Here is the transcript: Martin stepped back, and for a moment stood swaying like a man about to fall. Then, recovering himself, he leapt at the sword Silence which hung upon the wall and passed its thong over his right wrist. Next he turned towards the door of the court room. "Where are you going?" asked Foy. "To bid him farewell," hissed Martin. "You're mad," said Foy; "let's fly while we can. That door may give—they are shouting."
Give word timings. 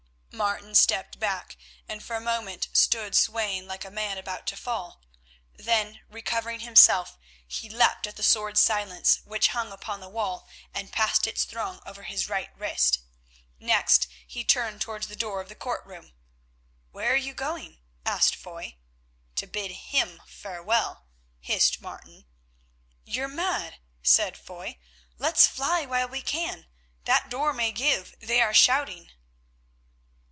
Martin 0.33 0.73
stepped 0.73 1.19
back, 1.19 1.55
and 1.87 2.01
for 2.01 2.15
a 2.15 2.21
moment 2.21 2.67
stood 2.73 3.13
swaying 3.15 3.67
like 3.67 3.83
a 3.85 3.91
man 3.91 4.17
about 4.17 4.47
to 4.47 4.55
fall. 4.57 5.03
Then, 5.53 6.01
recovering 6.09 6.61
himself, 6.61 7.17
he 7.45 7.69
leapt 7.69 8.07
at 8.07 8.15
the 8.15 8.23
sword 8.23 8.57
Silence 8.57 9.19
which 9.25 9.49
hung 9.49 9.71
upon 9.73 9.99
the 9.99 10.09
wall 10.09 10.47
and 10.73 10.91
passed 10.91 11.27
its 11.27 11.43
thong 11.45 11.79
over 11.85 12.03
his 12.03 12.27
right 12.29 12.49
wrist. 12.57 12.99
Next 13.59 14.07
he 14.25 14.43
turned 14.43 14.81
towards 14.81 15.07
the 15.09 15.15
door 15.17 15.41
of 15.41 15.49
the 15.49 15.53
court 15.53 15.85
room. 15.85 16.13
"Where 16.91 17.11
are 17.13 17.17
you 17.17 17.33
going?" 17.35 17.77
asked 18.03 18.35
Foy. 18.35 18.77
"To 19.35 19.45
bid 19.45 19.69
him 19.69 20.23
farewell," 20.25 21.05
hissed 21.39 21.81
Martin. 21.81 22.25
"You're 23.03 23.27
mad," 23.27 23.79
said 24.01 24.37
Foy; 24.37 24.79
"let's 25.19 25.45
fly 25.45 25.85
while 25.85 26.07
we 26.07 26.21
can. 26.23 26.65
That 27.03 27.29
door 27.29 27.53
may 27.53 27.71
give—they 27.73 28.41
are 28.41 28.53
shouting." 28.55 29.11